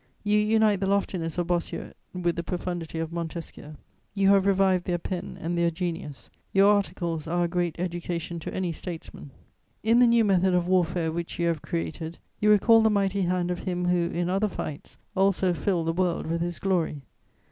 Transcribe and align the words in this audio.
"You 0.23 0.39
unite 0.39 0.79
the 0.79 0.87
loftiness 0.87 1.37
of 1.37 1.45
Bossuet 1.45 1.95
with 2.11 2.35
the 2.35 2.41
profundity 2.41 2.97
of 2.97 3.13
Montesquieu: 3.13 3.75
you 4.15 4.29
have 4.29 4.47
revived 4.47 4.85
their 4.85 4.97
pen 4.97 5.37
and 5.39 5.55
their 5.55 5.69
genius. 5.69 6.31
Your 6.53 6.73
articles 6.73 7.27
are 7.27 7.43
a 7.43 7.47
great 7.47 7.75
education 7.79 8.39
to 8.39 8.51
any 8.51 8.71
statesman. 8.71 9.29
"In 9.83 9.99
the 9.99 10.07
new 10.07 10.25
method 10.25 10.55
of 10.55 10.67
warfare 10.67 11.11
which 11.11 11.37
you 11.37 11.45
have 11.49 11.61
created, 11.61 12.17
you 12.39 12.49
recall 12.49 12.81
the 12.81 12.89
mighty 12.89 13.21
hand 13.21 13.51
of 13.51 13.59
him 13.59 13.85
who, 13.89 14.09
in 14.09 14.27
other 14.27 14.49
fights, 14.49 14.97
also 15.15 15.53
filled 15.53 15.85
the 15.85 15.93
world 15.93 16.25
with 16.25 16.41
his 16.41 16.57
glory. 16.57 17.03